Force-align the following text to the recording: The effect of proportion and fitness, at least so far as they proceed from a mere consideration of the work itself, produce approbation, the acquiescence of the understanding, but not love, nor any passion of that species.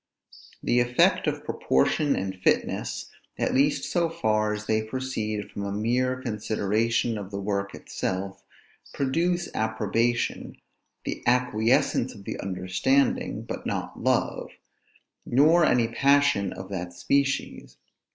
The 0.63 0.79
effect 0.79 1.27
of 1.27 1.45
proportion 1.45 2.15
and 2.15 2.35
fitness, 2.35 3.11
at 3.37 3.53
least 3.53 3.83
so 3.83 4.09
far 4.09 4.51
as 4.51 4.65
they 4.65 4.81
proceed 4.81 5.51
from 5.51 5.63
a 5.63 5.71
mere 5.71 6.19
consideration 6.23 7.19
of 7.19 7.29
the 7.29 7.39
work 7.39 7.75
itself, 7.75 8.43
produce 8.95 9.47
approbation, 9.53 10.57
the 11.05 11.21
acquiescence 11.27 12.15
of 12.15 12.23
the 12.25 12.39
understanding, 12.39 13.43
but 13.43 13.67
not 13.67 14.01
love, 14.01 14.49
nor 15.23 15.63
any 15.67 15.87
passion 15.87 16.51
of 16.51 16.69
that 16.69 16.93
species. 16.93 17.77